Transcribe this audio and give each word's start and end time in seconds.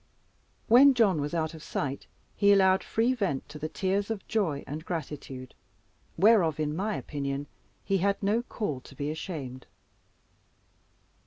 When 0.67 0.95
John 0.95 1.21
was 1.21 1.35
out 1.35 1.53
of 1.53 1.61
sight 1.61 2.07
he 2.35 2.51
allowed 2.51 2.83
free 2.83 3.13
vent 3.13 3.47
to 3.49 3.59
the 3.59 3.69
tears 3.69 4.09
of 4.09 4.27
joy 4.27 4.63
and 4.65 4.83
gratitude, 4.83 5.53
whereof, 6.17 6.59
in 6.59 6.75
my 6.75 6.95
opinion, 6.95 7.45
he 7.83 7.99
had 7.99 8.23
no 8.23 8.41
call 8.41 8.79
to 8.81 8.95
be 8.95 9.11
ashamed. 9.11 9.67